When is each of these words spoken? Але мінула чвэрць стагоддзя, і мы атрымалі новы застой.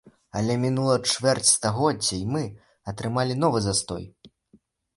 Але 0.39 0.53
мінула 0.61 0.95
чвэрць 1.09 1.49
стагоддзя, 1.57 2.15
і 2.23 2.35
мы 2.37 2.43
атрымалі 2.93 3.39
новы 3.45 3.59
застой. 3.69 4.03